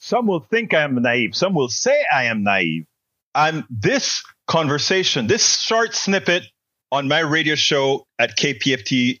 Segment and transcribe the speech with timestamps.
[0.00, 1.36] Some will think I am naive.
[1.36, 2.86] Some will say I am naive.
[3.34, 6.42] And this conversation, this short snippet
[6.90, 9.20] on my radio show at KPFT.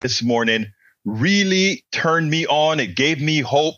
[0.00, 0.72] This morning
[1.04, 2.80] really turned me on.
[2.80, 3.74] It gave me hope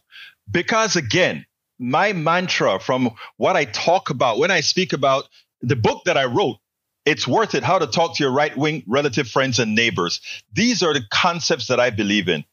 [0.51, 1.47] because, again,
[1.79, 5.25] my mantra from what I talk about when I speak about
[5.63, 6.59] the book that I wrote,
[7.05, 10.21] it's worth it how to talk to your right wing relative friends and neighbors.
[10.53, 12.45] These are the concepts that I believe in.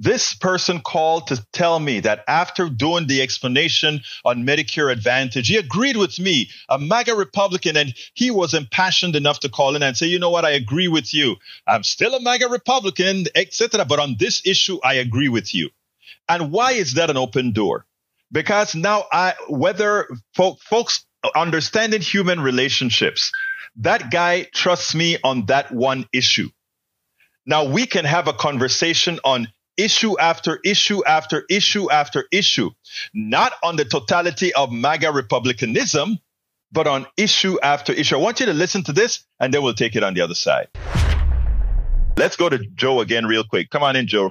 [0.00, 5.56] This person called to tell me that after doing the explanation on Medicare Advantage, he
[5.56, 9.96] agreed with me, a MAGA Republican, and he was impassioned enough to call in and
[9.96, 11.34] say, you know what, I agree with you.
[11.66, 13.84] I'm still a MAGA Republican, etc.
[13.84, 15.70] But on this issue, I agree with you.
[16.28, 17.84] And why is that an open door?
[18.30, 23.32] Because now I, whether folk, folks understanding human relationships,
[23.76, 26.50] that guy trusts me on that one issue.
[27.46, 32.70] Now we can have a conversation on issue after issue after issue after issue,
[33.14, 36.18] not on the totality of MAGA republicanism,
[36.72, 38.16] but on issue after issue.
[38.16, 40.34] I want you to listen to this and then we'll take it on the other
[40.34, 40.68] side.
[42.16, 43.70] Let's go to Joe again real quick.
[43.70, 44.30] Come on in, Joe.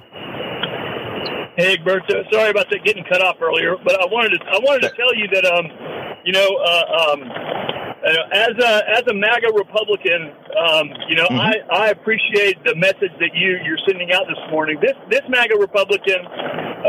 [1.56, 2.22] Hey, Egberto.
[2.30, 5.12] Sorry about that getting cut off earlier, but I wanted to I wanted to tell
[5.16, 5.66] you that um,
[6.24, 7.22] you know, uh, um,
[8.06, 11.70] as a as a MAGA Republican, um, you know, mm-hmm.
[11.70, 14.78] I, I appreciate the message that you you're sending out this morning.
[14.80, 16.22] This this MAGA Republican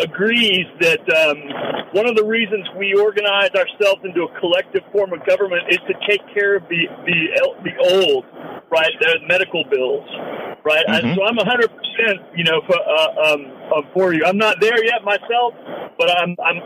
[0.02, 5.26] agrees that um, one of the reasons we organize ourselves into a collective form of
[5.26, 7.20] government is to take care of the the
[7.66, 8.26] the old,
[8.70, 8.94] right?
[9.02, 10.06] The medical bills,
[10.64, 10.86] right?
[10.86, 11.16] Mm-hmm.
[11.18, 13.42] so I'm 100 percent, you know, for, uh, um,
[13.74, 14.24] uh, for you.
[14.26, 15.58] I'm not there yet myself,
[15.98, 16.62] but I'm I'm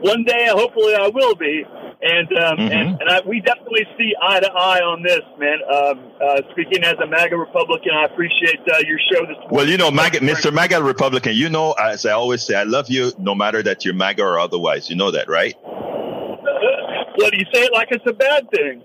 [0.00, 1.64] one day hopefully I will be.
[2.06, 2.72] And um, mm-hmm.
[2.72, 5.58] and, and I, we definitely see eye to eye on this, man.
[5.72, 9.48] Um, uh, speaking as a MAGA Republican, I appreciate uh, your show this morning.
[9.50, 10.52] Well, you know, MAGA, Mr.
[10.52, 13.94] MAGA Republican, you know, as I always say, I love you no matter that you're
[13.94, 14.90] MAGA or otherwise.
[14.90, 15.54] You know that, right?
[15.64, 18.82] well, do you say it like it's a bad thing?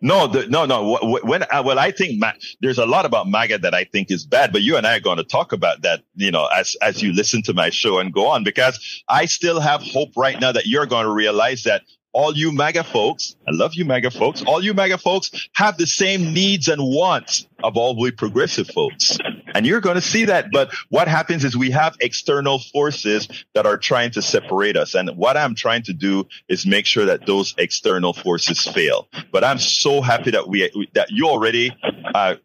[0.00, 0.98] No, the, no, no.
[1.24, 4.24] When I, well, I think Ma- there's a lot about MAGA that I think is
[4.24, 7.02] bad, but you and I are going to talk about that, you know, as as
[7.02, 10.52] you listen to my show and go on, because I still have hope right now
[10.52, 14.42] that you're going to realize that all you MAGA folks, I love you MAGA folks,
[14.42, 19.18] all you MAGA folks have the same needs and wants of all we progressive folks.
[19.54, 20.50] And you're going to see that.
[20.52, 24.94] But what happens is we have external forces that are trying to separate us.
[24.94, 29.08] And what I'm trying to do is make sure that those external forces fail.
[29.30, 31.76] But I'm so happy that we, that you already
[32.14, 32.36] uh,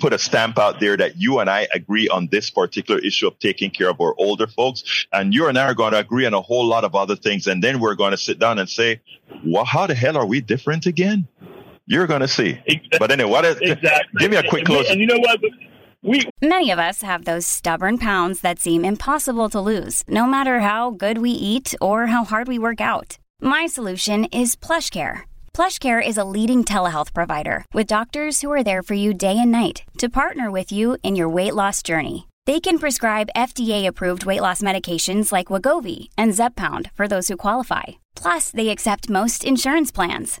[0.00, 3.38] put a stamp out there that you and I agree on this particular issue of
[3.38, 5.06] taking care of our older folks.
[5.12, 7.46] And you and I are going to agree on a whole lot of other things.
[7.46, 9.00] And then we're going to sit down and say,
[9.44, 11.28] well, how the hell are we different again?
[11.86, 12.60] You're going to see.
[12.66, 12.98] Exactly.
[12.98, 14.18] But anyway, what is, exactly.
[14.18, 14.88] give me a quick close.
[14.90, 15.40] And you know what?
[16.02, 20.60] We- Many of us have those stubborn pounds that seem impossible to lose, no matter
[20.60, 23.18] how good we eat or how hard we work out.
[23.40, 25.22] My solution is PlushCare.
[25.54, 29.52] PlushCare is a leading telehealth provider with doctors who are there for you day and
[29.52, 32.26] night to partner with you in your weight loss journey.
[32.46, 37.84] They can prescribe FDA-approved weight loss medications like Wegovy and Zepbound for those who qualify.
[38.16, 40.40] Plus, they accept most insurance plans.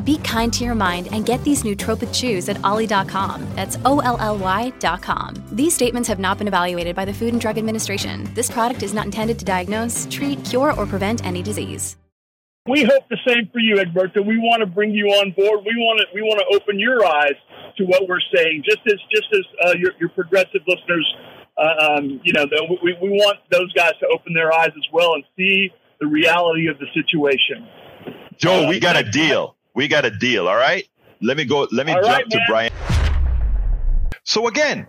[0.00, 3.46] Be kind to your mind and get these nootropic chews at olly.com.
[3.54, 5.34] That's O L L Y.com.
[5.52, 8.28] These statements have not been evaluated by the Food and Drug Administration.
[8.34, 11.96] This product is not intended to diagnose, treat, cure, or prevent any disease.
[12.68, 14.24] We hope the same for you, Egberto.
[14.24, 15.64] We want to bring you on board.
[15.64, 17.34] We want to we want to open your eyes
[17.78, 21.16] to what we're saying, just as just as uh, your, your progressive listeners.
[21.56, 22.46] Uh, um, you know,
[22.82, 25.70] we, we want those guys to open their eyes as well and see
[26.00, 27.66] the reality of the situation.
[28.36, 29.56] Joe, we got a deal.
[29.74, 30.48] We got a deal.
[30.48, 30.86] All right.
[31.20, 31.68] Let me go.
[31.70, 32.72] Let me all jump right, to Brian.
[34.24, 34.86] So again,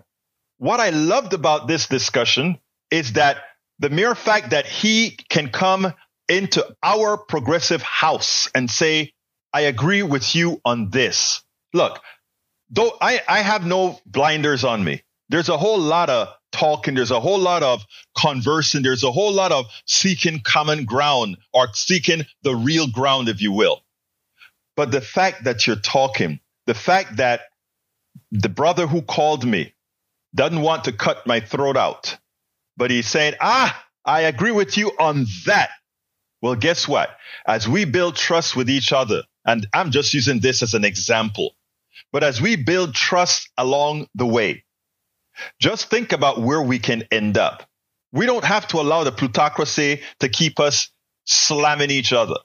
[0.58, 2.58] what I loved about this discussion
[2.90, 3.38] is that
[3.78, 5.92] the mere fact that he can come
[6.28, 9.12] into our progressive house and say,
[9.52, 11.42] I agree with you on this.
[11.74, 12.00] Look,
[12.70, 15.02] though I, I have no blinders on me.
[15.28, 16.94] There's a whole lot of talking.
[16.94, 17.84] There's a whole lot of
[18.16, 18.82] conversing.
[18.82, 23.52] There's a whole lot of seeking common ground or seeking the real ground, if you
[23.52, 23.82] will.
[24.76, 27.42] But the fact that you're talking, the fact that
[28.30, 29.74] the brother who called me
[30.34, 32.16] doesn't want to cut my throat out,
[32.76, 35.70] but he's saying, ah, I agree with you on that.
[36.40, 37.10] Well, guess what?
[37.46, 41.54] As we build trust with each other, and I'm just using this as an example,
[42.10, 44.64] but as we build trust along the way,
[45.60, 47.68] just think about where we can end up.
[48.12, 50.90] We don't have to allow the plutocracy to keep us
[51.24, 52.36] slamming each other.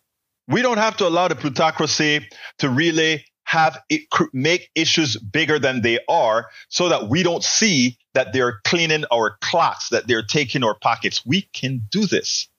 [0.48, 2.28] We don't have to allow the plutocracy
[2.60, 4.04] to really have it
[4.34, 9.38] make issues bigger than they are so that we don't see that they're cleaning our
[9.42, 11.26] clocks, that they're taking our pockets.
[11.26, 12.50] We can do this.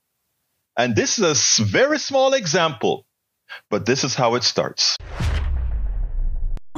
[0.76, 3.06] And this is a very small example,
[3.70, 4.96] but this is how it starts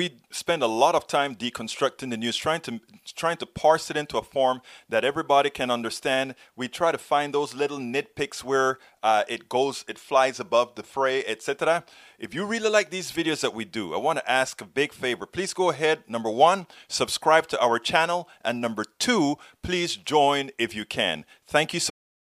[0.00, 2.80] we spend a lot of time deconstructing the news, trying to
[3.14, 6.34] trying to parse it into a form that everybody can understand.
[6.56, 10.82] We try to find those little nitpicks where uh, it goes, it flies above the
[10.82, 11.84] fray, etc.
[12.18, 14.94] If you really like these videos that we do, I want to ask a big
[14.94, 15.26] favor.
[15.26, 16.04] Please go ahead.
[16.08, 21.26] Number one, subscribe to our channel, and number two, please join if you can.
[21.46, 21.80] Thank you.
[21.80, 21.90] so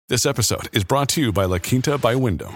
[0.09, 2.55] This episode is brought to you by La Quinta by Wyndham.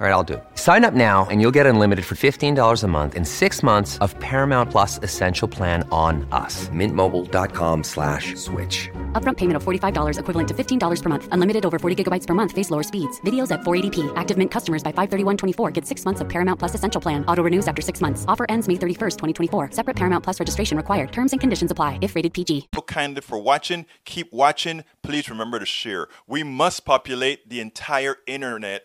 [0.00, 0.44] All right, I'll do it.
[0.54, 4.16] Sign up now and you'll get unlimited for $15 a month in six months of
[4.20, 6.68] Paramount Plus Essential Plan on us.
[6.68, 8.88] Mintmobile.com slash switch.
[9.20, 11.28] Upfront payment of $45 equivalent to $15 per month.
[11.32, 12.52] Unlimited over 40 gigabytes per month.
[12.52, 13.20] Face lower speeds.
[13.22, 14.12] Videos at 480p.
[14.14, 17.24] Active Mint customers by 531.24 get six months of Paramount Plus Essential Plan.
[17.26, 18.24] Auto renews after six months.
[18.28, 19.16] Offer ends May 31st,
[19.50, 19.72] 2024.
[19.72, 21.10] Separate Paramount Plus registration required.
[21.10, 22.68] Terms and conditions apply if rated PG.
[22.72, 23.84] Thank Kindly for watching.
[24.04, 24.84] Keep watching.
[25.02, 26.06] Please remember to share.
[26.28, 28.84] We must populate the entire internet